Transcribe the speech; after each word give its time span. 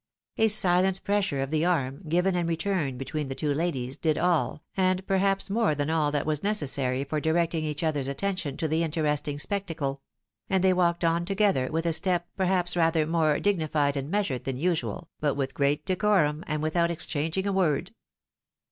A 0.39 0.47
silent 0.47 1.03
pressure 1.03 1.43
of 1.43 1.51
the 1.51 1.63
arm, 1.63 2.01
given 2.09 2.35
and 2.35 2.49
returned 2.49 2.97
between 2.97 3.27
the 3.29 3.35
two 3.35 3.53
ladies, 3.53 3.99
did 3.99 4.17
all, 4.17 4.63
and 4.75 5.05
perhaps 5.05 5.47
more 5.47 5.75
than 5.75 5.91
all 5.91 6.11
that 6.11 6.25
was 6.25 6.41
necessary 6.41 7.03
for 7.03 7.19
directing 7.21 7.63
each 7.63 7.83
other's 7.83 8.07
attention 8.07 8.57
to 8.57 8.67
the 8.67 8.81
interesting 8.81 9.37
spectacle; 9.37 10.01
and 10.49 10.63
they 10.63 10.73
walked 10.73 11.03
on 11.03 11.23
together 11.23 11.69
with 11.71 11.85
a 11.85 11.93
step, 11.93 12.27
perhaps 12.35 12.75
rather 12.75 13.05
more 13.05 13.37
digni 13.39 13.69
fied 13.69 13.95
and 13.95 14.09
measured 14.09 14.45
than 14.45 14.57
usual, 14.57 15.07
but 15.19 15.35
with 15.35 15.53
great 15.53 15.85
decorum, 15.85 16.43
and 16.47 16.63
without 16.63 16.89
exchanging 16.89 17.45
a 17.45 17.53
word. 17.53 17.91